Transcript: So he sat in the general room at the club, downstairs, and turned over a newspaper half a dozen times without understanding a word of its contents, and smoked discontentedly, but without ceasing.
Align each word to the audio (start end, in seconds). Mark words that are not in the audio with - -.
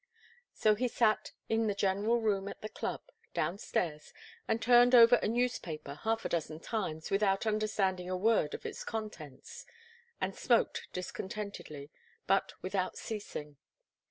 So 0.55 0.73
he 0.73 0.87
sat 0.87 1.31
in 1.47 1.67
the 1.67 1.75
general 1.75 2.19
room 2.21 2.47
at 2.47 2.61
the 2.63 2.69
club, 2.69 3.01
downstairs, 3.35 4.15
and 4.47 4.59
turned 4.59 4.95
over 4.95 5.17
a 5.17 5.27
newspaper 5.27 5.93
half 5.93 6.25
a 6.25 6.29
dozen 6.29 6.59
times 6.59 7.11
without 7.11 7.45
understanding 7.45 8.09
a 8.09 8.17
word 8.17 8.55
of 8.55 8.65
its 8.65 8.83
contents, 8.83 9.63
and 10.19 10.35
smoked 10.35 10.87
discontentedly, 10.91 11.91
but 12.25 12.51
without 12.63 12.97
ceasing. 12.97 13.57